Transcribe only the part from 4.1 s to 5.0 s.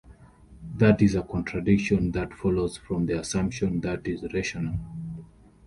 rational.